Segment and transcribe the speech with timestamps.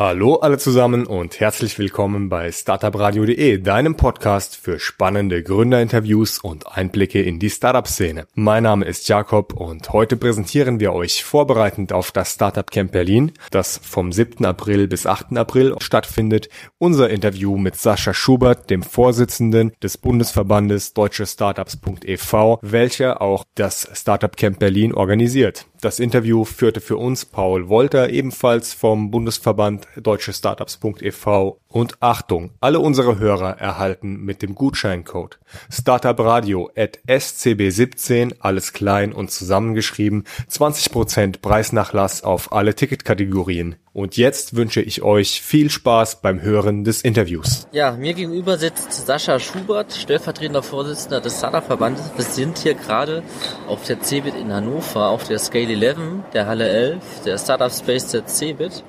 [0.00, 7.20] Hallo alle zusammen und herzlich willkommen bei startupradio.de, deinem Podcast für spannende Gründerinterviews und Einblicke
[7.20, 8.26] in die Startup-Szene.
[8.32, 13.32] Mein Name ist Jakob und heute präsentieren wir euch vorbereitend auf das Startup Camp Berlin,
[13.50, 14.42] das vom 7.
[14.46, 15.36] April bis 8.
[15.36, 16.48] April stattfindet,
[16.78, 24.34] unser Interview mit Sascha Schubert, dem Vorsitzenden des Bundesverbandes Deutsche Startups.ev, welcher auch das Startup
[24.34, 25.66] Camp Berlin organisiert.
[25.80, 31.56] Das Interview führte für uns Paul Wolter, ebenfalls vom Bundesverband Deutsche Startups.ev.
[31.68, 35.38] Und Achtung, alle unsere Hörer erhalten mit dem Gutscheincode
[35.70, 43.76] Startup Radio at SCB17, alles klein und zusammengeschrieben, 20% Preisnachlass auf alle Ticketkategorien.
[43.92, 47.66] Und jetzt wünsche ich euch viel Spaß beim Hören des Interviews.
[47.72, 52.12] Ja, mir gegenüber sitzt Sascha Schubert, stellvertretender Vorsitzender des Startup-Verbandes.
[52.16, 53.24] Wir sind hier gerade
[53.66, 55.98] auf der CeBIT in Hannover, auf der Scale 11,
[56.32, 58.84] der Halle 11, der Startup Space der CeBIT.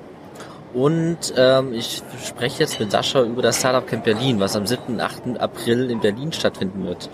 [0.74, 4.94] Und ähm, ich spreche jetzt mit Sascha über das Startup Camp Berlin, was am 7.
[4.94, 5.38] und 8.
[5.38, 7.10] April in Berlin stattfinden wird.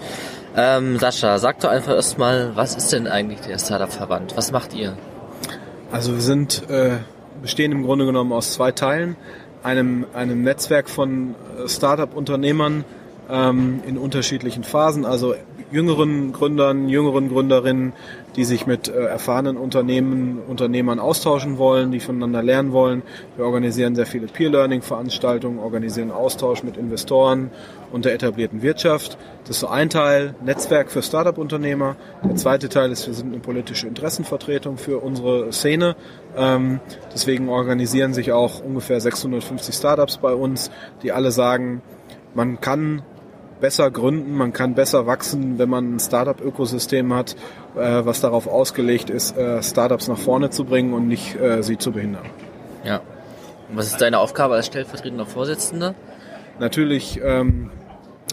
[0.56, 4.36] Ähm, Sascha, sag doch einfach erstmal, was ist denn eigentlich der Startup-Verband?
[4.36, 4.97] Was macht ihr?
[5.91, 6.98] Also wir sind äh,
[7.42, 9.16] bestehen im Grunde genommen aus zwei Teilen.
[9.62, 12.84] Einem, einem Netzwerk von äh, Startup-Unternehmern
[13.28, 15.34] ähm, in unterschiedlichen Phasen, also
[15.70, 17.92] jüngeren Gründern, jüngeren Gründerinnen,
[18.36, 23.02] die sich mit äh, erfahrenen Unternehmen, Unternehmern austauschen wollen, die voneinander lernen wollen.
[23.36, 27.50] Wir organisieren sehr viele Peer-Learning-Veranstaltungen, organisieren Austausch mit Investoren
[27.92, 29.19] und der etablierten Wirtschaft.
[29.42, 31.97] Das ist so ein Teil, Netzwerk für Startup-Unternehmer.
[32.25, 35.97] Der zweite Teil ist, wir sind eine politische Interessenvertretung für unsere Szene.
[36.36, 36.80] Ähm,
[37.12, 40.70] deswegen organisieren sich auch ungefähr 650 Startups bei uns,
[41.03, 41.82] die alle sagen,
[42.34, 43.03] man kann
[43.60, 47.36] besser gründen, man kann besser wachsen, wenn man ein Startup-Ökosystem hat,
[47.76, 51.78] äh, was darauf ausgelegt ist, äh, Startups nach vorne zu bringen und nicht äh, sie
[51.78, 52.26] zu behindern.
[52.84, 53.00] Ja.
[53.68, 55.94] Und was ist deine Aufgabe als stellvertretender Vorsitzender?
[56.58, 57.70] Natürlich ähm,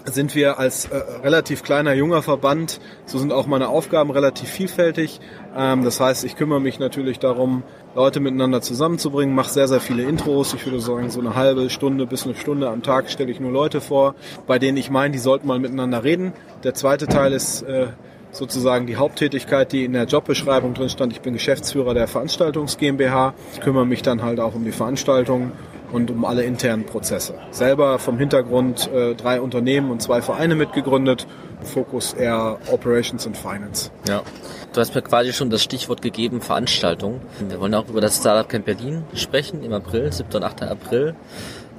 [0.05, 5.19] sind wir als äh, relativ kleiner junger Verband, so sind auch meine Aufgaben relativ vielfältig.
[5.55, 7.63] Ähm, das heißt, ich kümmere mich natürlich darum,
[7.95, 10.53] Leute miteinander zusammenzubringen, mache sehr, sehr viele Intros.
[10.53, 13.51] Ich würde sagen, so eine halbe Stunde bis eine Stunde am Tag stelle ich nur
[13.51, 14.15] Leute vor,
[14.47, 16.33] bei denen ich meine, die sollten mal miteinander reden.
[16.63, 17.87] Der zweite Teil ist äh,
[18.31, 21.13] sozusagen die Haupttätigkeit, die in der Jobbeschreibung drin stand.
[21.13, 25.53] Ich bin Geschäftsführer der Veranstaltungs GmbH, kümmere mich dann halt auch um die Veranstaltungen
[25.95, 27.35] und um alle internen Prozesse.
[27.51, 31.25] Selber vom Hintergrund äh, drei Unternehmen und zwei Vereine mitgegründet.
[31.63, 33.89] Fokus eher Operations und Finance.
[34.07, 34.21] Ja.
[34.73, 37.21] Du hast mir quasi schon das Stichwort gegeben, Veranstaltung.
[37.47, 40.29] Wir wollen auch über das Startup Camp Berlin sprechen im April, 7.
[40.35, 40.63] und 8.
[40.63, 41.15] April.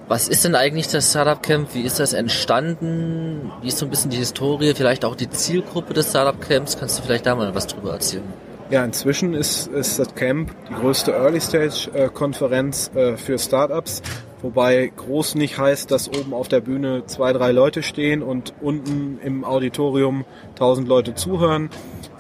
[0.09, 1.75] Was ist denn eigentlich das Startup Camp?
[1.75, 3.53] Wie ist das entstanden?
[3.61, 6.79] Wie ist so ein bisschen die Historie, vielleicht auch die Zielgruppe des Startup Camps?
[6.79, 8.46] Kannst du vielleicht da mal was drüber erzählen?
[8.69, 14.03] Ja, inzwischen ist, ist das Camp die größte Early-Stage-Konferenz äh, für Startups,
[14.43, 19.21] wobei groß nicht heißt, dass oben auf der Bühne zwei, drei Leute stehen und unten
[19.23, 20.25] im Auditorium
[20.57, 21.71] tausend Leute zuhören.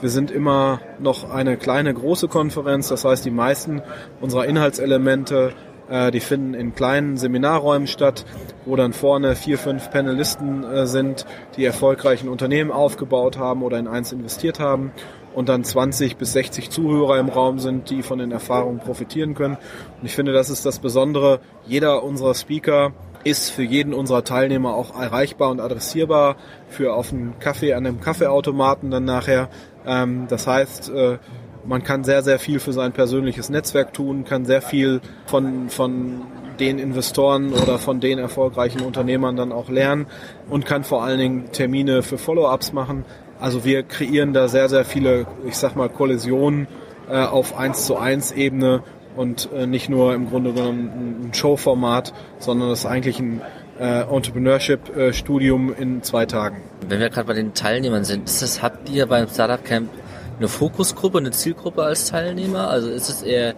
[0.00, 3.82] Wir sind immer noch eine kleine, große Konferenz, das heißt, die meisten
[4.20, 5.52] unserer Inhaltselemente
[5.88, 8.24] äh, die finden in kleinen Seminarräumen statt,
[8.64, 11.26] wo dann vorne vier, fünf Panelisten äh, sind,
[11.56, 14.92] die erfolgreichen Unternehmen aufgebaut haben oder in eins investiert haben
[15.36, 19.58] und dann 20 bis 60 Zuhörer im Raum sind, die von den Erfahrungen profitieren können.
[20.00, 21.40] Und ich finde, das ist das Besondere.
[21.66, 22.92] Jeder unserer Speaker
[23.22, 26.36] ist für jeden unserer Teilnehmer auch erreichbar und adressierbar
[26.68, 29.50] für auf einen Kaffee an einem Kaffeeautomaten dann nachher.
[29.86, 31.18] Ähm, das heißt, äh,
[31.66, 36.22] man kann sehr, sehr viel für sein persönliches Netzwerk tun, kann sehr viel von, von
[36.60, 40.06] den Investoren oder von den erfolgreichen Unternehmern dann auch lernen
[40.48, 43.04] und kann vor allen Dingen Termine für Follow-ups machen.
[43.40, 46.66] Also wir kreieren da sehr, sehr viele, ich sag mal, Kollisionen
[47.08, 48.82] äh, auf 1 zu 1 Ebene
[49.16, 53.40] und äh, nicht nur im Grunde genommen ein Showformat, sondern das ist eigentlich ein
[53.78, 56.62] äh, Entrepreneurship-Studium in zwei Tagen.
[56.88, 59.90] Wenn wir gerade bei den Teilnehmern sind, ist das, habt ihr beim Startup Camp
[60.38, 62.68] eine Fokusgruppe, eine Zielgruppe als Teilnehmer?
[62.68, 63.54] Also ist es eher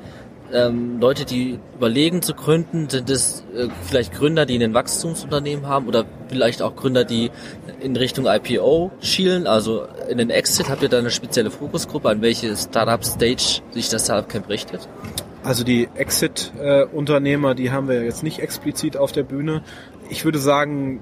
[0.53, 2.89] ähm, Leute, die überlegen zu gründen?
[2.89, 7.31] Sind es äh, vielleicht Gründer, die ein Wachstumsunternehmen haben oder vielleicht auch Gründer, die
[7.81, 9.47] in Richtung IPO schielen?
[9.47, 14.05] Also in den Exit habt ihr da eine spezielle Fokusgruppe, an welche Startup-Stage sich das
[14.05, 14.89] Startup Camp richtet?
[15.45, 19.63] Also die Exit-Unternehmer, die haben wir jetzt nicht explizit auf der Bühne.
[20.11, 21.01] Ich würde sagen,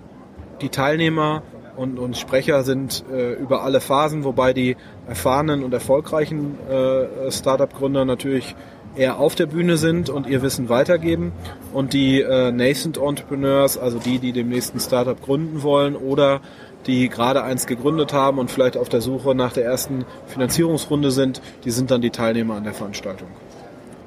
[0.61, 1.43] die Teilnehmer
[1.77, 4.77] und, und Sprecher sind äh, über alle Phasen, wobei die
[5.07, 8.55] erfahrenen und erfolgreichen äh, Startup-Gründer natürlich
[8.97, 11.33] eher auf der Bühne sind und ihr Wissen weitergeben
[11.73, 16.41] und die äh, Nascent Entrepreneurs, also die, die dem nächsten Startup gründen wollen oder
[16.87, 21.43] die gerade eins gegründet haben und vielleicht auf der Suche nach der ersten Finanzierungsrunde sind,
[21.65, 23.29] die sind dann die Teilnehmer an der Veranstaltung.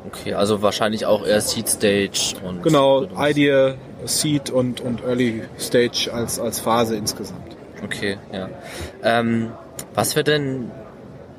[0.07, 2.63] Okay, also wahrscheinlich auch eher Seed Stage und.
[2.63, 3.75] Genau, Idea,
[4.05, 7.57] Seed und, und Early Stage als, als Phase insgesamt.
[7.83, 8.49] Okay, ja.
[9.03, 9.51] Ähm,
[9.93, 10.71] was wird denn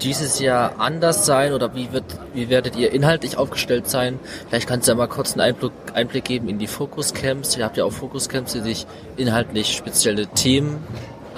[0.02, 2.04] dieses Jahr anders sein oder wie wird,
[2.34, 4.18] wie werdet ihr inhaltlich aufgestellt sein?
[4.48, 7.56] Vielleicht kannst du ja mal kurz einen Einblick, Einblick geben in die Fokuscamps.
[7.56, 8.86] Ihr habt ja auch Fokuscamps, die sich
[9.16, 10.78] inhaltlich spezielle Themen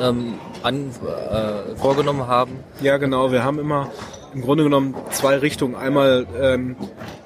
[0.00, 0.90] ähm, an,
[1.30, 2.60] äh, vorgenommen haben.
[2.80, 3.32] Ja, genau.
[3.32, 3.90] Wir haben immer
[4.34, 5.74] im Grunde genommen zwei Richtungen.
[5.74, 6.76] Einmal, ähm,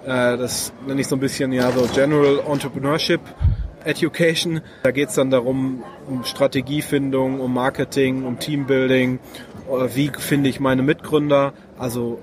[0.05, 3.21] äh, das nenne ich so ein bisschen ja so General Entrepreneurship
[3.87, 4.61] Education.
[4.83, 9.19] Da geht es dann darum, um Strategiefindung, um Marketing, um Teambuilding.
[9.71, 11.53] Äh, wie finde ich meine Mitgründer?
[11.79, 12.19] Also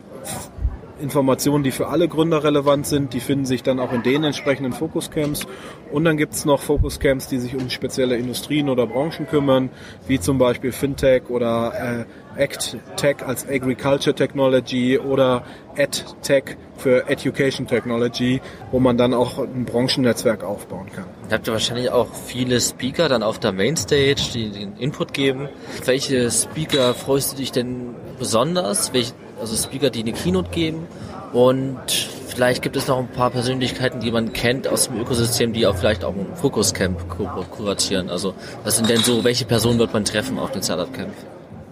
[1.02, 4.74] Informationen, die für alle Gründer relevant sind, die finden sich dann auch in den entsprechenden
[4.74, 5.46] Fokuscamps.
[5.92, 9.70] Und dann gibt es noch Fokuscamps, die sich um spezielle Industrien oder Branchen kümmern,
[10.08, 12.06] wie zum Beispiel Fintech oder
[12.38, 15.44] äh, ACT-Tech als Agriculture Technology oder
[15.76, 18.42] EdTech für Education Technology,
[18.72, 21.06] wo man dann auch ein Branchennetzwerk aufbauen kann.
[21.30, 25.50] Da habt ihr wahrscheinlich auch viele Speaker dann auf der Mainstage, die den Input geben.
[25.86, 28.94] Welche Speaker freust du dich denn besonders?
[28.94, 29.14] Welche
[29.44, 30.88] also Speaker, die eine Keynote geben.
[31.34, 31.82] Und
[32.28, 35.76] vielleicht gibt es noch ein paar Persönlichkeiten, die man kennt aus dem Ökosystem, die auch
[35.76, 38.10] vielleicht auch ein Fokuscamp kur kuratieren.
[38.10, 41.12] Also was sind denn so, welche Personen wird man treffen auf dem Startup Camp?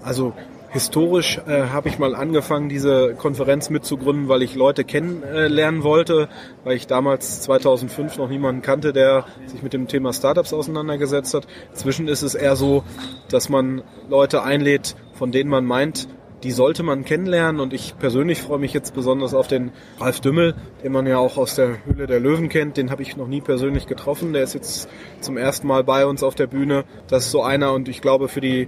[0.04, 0.34] Also
[0.70, 6.28] historisch äh, habe ich mal angefangen, diese Konferenz mitzugründen, weil ich Leute kennenlernen wollte,
[6.66, 11.48] weil ich damals 2005 noch niemanden kannte, der sich mit dem Thema Startups auseinandergesetzt hat.
[11.72, 12.84] Inzwischen ist es eher so,
[13.30, 16.10] dass man Leute einlädt, von denen man meint,
[16.44, 20.56] die sollte man kennenlernen und ich persönlich freue mich jetzt besonders auf den Ralf Dümmel,
[20.84, 22.78] den man ja auch aus der Höhle der Löwen kennt.
[22.78, 24.34] Den habe ich noch nie persönlich getroffen.
[24.34, 24.90] Der ist jetzt
[25.20, 26.86] zum ersten Mal bei uns auf der Bühne.
[27.08, 28.68] Das ist so einer und ich glaube für die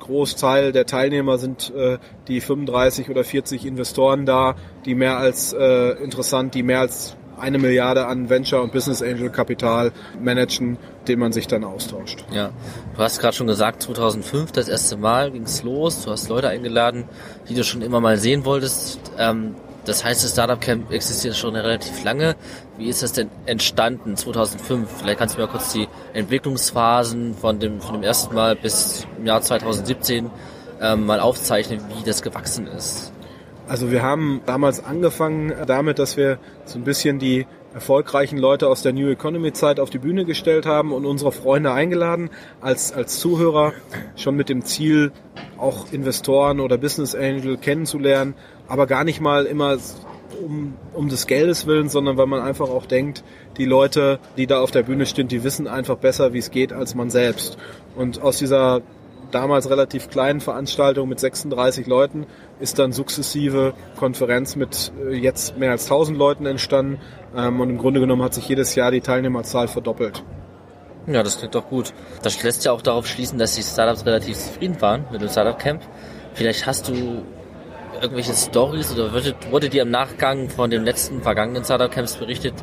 [0.00, 5.90] Großteil der Teilnehmer sind äh, die 35 oder 40 Investoren da, die mehr als äh,
[6.02, 9.92] interessant, die mehr als eine Milliarde an Venture- und Business Angel Kapital
[10.22, 10.78] managen,
[11.08, 12.24] den man sich dann austauscht.
[12.30, 12.50] Ja,
[12.96, 16.04] du hast gerade schon gesagt, 2005 das erste Mal ging es los.
[16.04, 17.04] Du hast Leute eingeladen,
[17.48, 19.00] die du schon immer mal sehen wolltest.
[19.18, 22.36] Ähm, das heißt, das Startup Camp existiert schon relativ lange.
[22.78, 24.88] Wie ist das denn entstanden 2005?
[24.98, 29.26] Vielleicht kannst du mir kurz die Entwicklungsphasen von dem, von dem ersten Mal bis im
[29.26, 30.30] Jahr 2017
[30.80, 33.12] ähm, mal aufzeichnen, wie das gewachsen ist.
[33.72, 38.82] Also wir haben damals angefangen damit, dass wir so ein bisschen die erfolgreichen Leute aus
[38.82, 42.28] der New Economy Zeit auf die Bühne gestellt haben und unsere Freunde eingeladen
[42.60, 43.72] als, als Zuhörer,
[44.14, 45.10] schon mit dem Ziel,
[45.56, 48.34] auch Investoren oder Business Angel kennenzulernen,
[48.68, 49.78] aber gar nicht mal immer
[50.44, 53.24] um, um des Geldes willen, sondern weil man einfach auch denkt,
[53.56, 56.74] die Leute, die da auf der Bühne stehen, die wissen einfach besser, wie es geht,
[56.74, 57.56] als man selbst.
[57.96, 58.82] Und aus dieser
[59.34, 62.26] damals relativ kleinen Veranstaltung mit 36 Leuten
[62.60, 67.00] ist dann sukzessive Konferenz mit äh, jetzt mehr als 1000 Leuten entstanden
[67.36, 70.22] ähm, und im Grunde genommen hat sich jedes Jahr die Teilnehmerzahl verdoppelt.
[71.06, 71.92] Ja, das klingt doch gut.
[72.22, 75.58] Das lässt ja auch darauf schließen, dass die Startups relativ zufrieden waren mit dem Startup
[75.58, 75.82] Camp.
[76.34, 77.24] Vielleicht hast du
[78.00, 82.54] irgendwelche Stories oder wurde, wurde dir im Nachgang von den letzten vergangenen Startup Camps berichtet,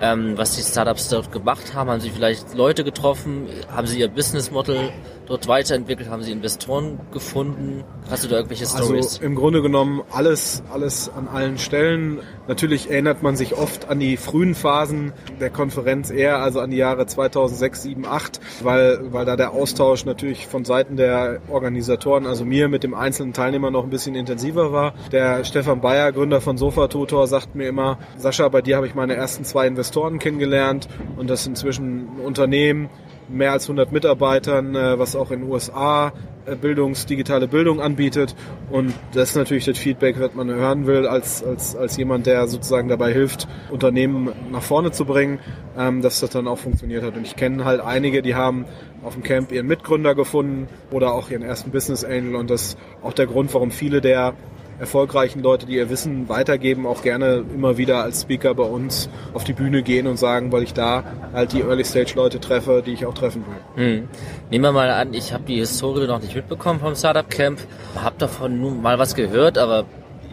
[0.00, 1.90] ähm, was die Startups dort gemacht haben?
[1.90, 3.46] Haben sie vielleicht Leute getroffen?
[3.74, 4.90] Haben sie ihr Business Model
[5.26, 6.08] dort weiterentwickelt?
[6.10, 7.84] Haben Sie Investoren gefunden?
[8.10, 9.14] Hast du da irgendwelche Stories?
[9.14, 12.20] Also im Grunde genommen alles, alles an allen Stellen.
[12.48, 16.78] Natürlich erinnert man sich oft an die frühen Phasen der Konferenz eher, also an die
[16.78, 22.44] Jahre 2006, 7, 8, weil, weil da der Austausch natürlich von Seiten der Organisatoren, also
[22.44, 24.94] mir mit dem einzelnen Teilnehmer noch ein bisschen intensiver war.
[25.12, 28.96] Der Stefan Bayer, Gründer von Sofa Tutor, sagt mir immer, Sascha, bei dir habe ich
[28.96, 32.88] meine ersten zwei Investoren kennengelernt und das inzwischen ein Unternehmen,
[33.28, 36.12] mehr als 100 Mitarbeitern, äh, was auch in den USA
[36.46, 38.34] äh, Bildungs, digitale Bildung anbietet.
[38.70, 42.48] Und das ist natürlich das Feedback, was man hören will, als, als, als jemand, der
[42.48, 45.38] sozusagen dabei hilft, Unternehmen nach vorne zu bringen,
[45.78, 47.16] ähm, dass das dann auch funktioniert hat.
[47.16, 48.64] Und ich kenne halt einige, die haben
[49.02, 52.34] auf dem Camp ihren Mitgründer gefunden oder auch ihren ersten Business Angel.
[52.34, 54.34] Und das ist auch der Grund, warum viele der
[54.80, 59.44] erfolgreichen Leute, die ihr Wissen weitergeben, auch gerne immer wieder als Speaker bei uns auf
[59.44, 62.92] die Bühne gehen und sagen, weil ich da halt die Early Stage Leute treffe, die
[62.92, 63.44] ich auch treffen
[63.76, 63.84] will.
[63.84, 64.08] Hm.
[64.50, 67.60] Nehmen wir mal an, ich habe die Historie noch nicht mitbekommen vom Startup Camp,
[67.94, 69.84] habe davon nun mal was gehört, aber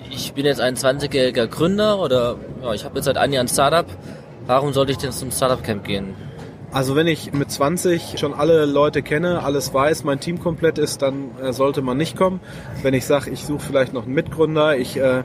[0.09, 3.49] ich bin jetzt ein 20-jähriger Gründer oder ja, ich habe jetzt seit einem Jahr ein
[3.49, 3.85] Startup.
[4.45, 6.15] Warum sollte ich denn zum Startup Camp gehen?
[6.77, 11.01] Also wenn ich mit 20 schon alle Leute kenne, alles weiß, mein Team komplett ist,
[11.01, 12.39] dann äh, sollte man nicht kommen.
[12.83, 15.23] Wenn ich sage, ich suche vielleicht noch einen Mitgründer, ich äh,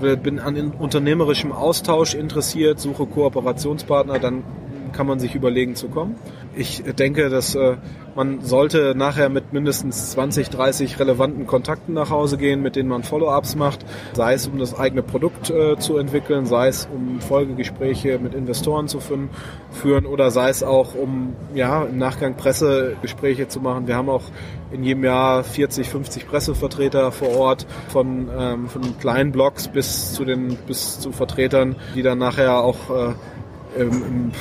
[0.00, 4.42] bin an unternehmerischem Austausch interessiert, suche Kooperationspartner, dann
[4.92, 6.16] kann man sich überlegen zu kommen.
[6.56, 7.76] Ich denke, dass äh,
[8.18, 13.04] man sollte nachher mit mindestens 20, 30 relevanten Kontakten nach Hause gehen, mit denen man
[13.04, 18.18] Follow-ups macht, sei es um das eigene Produkt äh, zu entwickeln, sei es um Folgegespräche
[18.18, 19.30] mit Investoren zu führen,
[19.70, 23.86] führen oder sei es auch um ja im Nachgang Pressegespräche zu machen.
[23.86, 24.24] Wir haben auch
[24.72, 30.24] in jedem Jahr 40, 50 Pressevertreter vor Ort von, ähm, von kleinen Blogs bis zu
[30.24, 34.32] den bis zu Vertretern, die dann nachher auch äh, im, im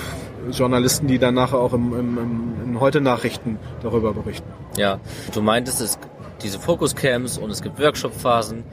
[0.51, 4.49] Journalisten, die dann nachher auch im, im, im, in Heute-Nachrichten darüber berichten.
[4.77, 4.99] Ja,
[5.33, 5.99] du meintest, es
[6.41, 8.63] diese Fokuscamps und es gibt Workshop-Phasen,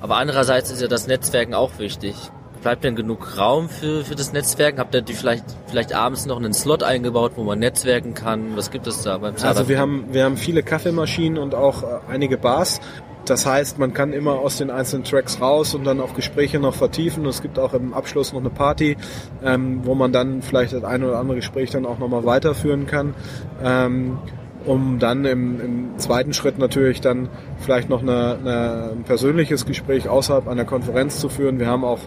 [0.00, 2.14] aber andererseits ist ja das Netzwerken auch wichtig.
[2.62, 4.78] Bleibt denn genug Raum für, für das Netzwerken?
[4.78, 8.56] Habt ihr die vielleicht, vielleicht abends noch einen Slot eingebaut, wo man netzwerken kann?
[8.56, 9.58] Was gibt es da beim Startup?
[9.58, 12.80] Also wir haben, wir haben viele Kaffeemaschinen und auch äh, einige Bars.
[13.24, 16.74] Das heißt, man kann immer aus den einzelnen Tracks raus und dann auch Gespräche noch
[16.74, 17.24] vertiefen.
[17.26, 18.96] Es gibt auch im Abschluss noch eine Party,
[19.42, 23.14] ähm, wo man dann vielleicht das eine oder andere Gespräch dann auch nochmal weiterführen kann.
[23.62, 24.18] Ähm,
[24.66, 27.28] um dann im, im zweiten Schritt natürlich dann
[27.58, 31.58] vielleicht noch eine, eine, ein persönliches Gespräch außerhalb einer Konferenz zu führen.
[31.58, 32.00] Wir haben auch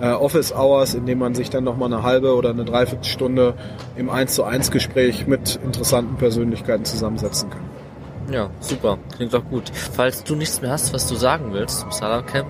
[0.00, 3.54] äh, Office Hours, in denen man sich dann nochmal eine halbe oder eine Dreiviertelstunde
[3.96, 7.71] im 1 zu 1 Gespräch mit interessanten Persönlichkeiten zusammensetzen kann.
[8.32, 8.98] Ja, super.
[9.14, 9.70] Klingt doch gut.
[9.74, 12.48] Falls du nichts mehr hast, was du sagen willst zum Salah Camp,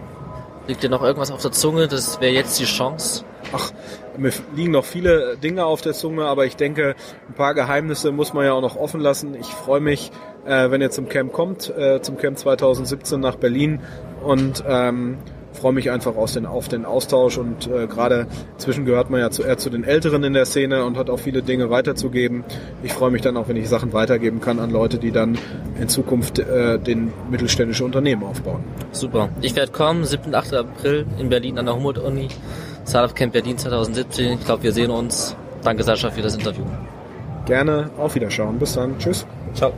[0.68, 1.88] liegt dir noch irgendwas auf der Zunge?
[1.88, 3.24] Das wäre jetzt die Chance.
[3.52, 3.72] Ach,
[4.16, 6.94] mir liegen noch viele Dinge auf der Zunge, aber ich denke,
[7.28, 9.34] ein paar Geheimnisse muss man ja auch noch offen lassen.
[9.34, 10.12] Ich freue mich,
[10.46, 13.80] äh, wenn ihr zum Camp kommt, äh, zum Camp 2017 nach Berlin
[14.22, 15.18] und ähm,
[15.62, 19.31] freue mich einfach aus den, auf den Austausch und äh, gerade inzwischen gehört man ja
[19.31, 22.42] zu, eher zu den Älteren in der Szene und hat auch viele Dinge weiterzugeben.
[22.83, 25.38] Ich freue mich dann auch, wenn ich Sachen weitergeben kann an Leute, die dann
[25.81, 28.64] in Zukunft äh, den mittelständische Unternehmen aufbauen.
[28.90, 29.28] Super.
[29.40, 30.26] Ich werde kommen, 7.
[30.26, 30.52] und 8.
[30.54, 32.26] April in Berlin an der Humboldt-Uni.
[32.85, 34.38] Startup Camp Berlin 2017.
[34.40, 35.37] Ich glaube, wir sehen uns.
[35.62, 36.64] Danke Sascha für das Interview.
[37.47, 37.90] Gerne.
[37.99, 38.59] Auf Wiederschauen.
[38.59, 38.99] Bis dann.
[38.99, 39.25] Tschüss.
[39.54, 39.73] Ciao.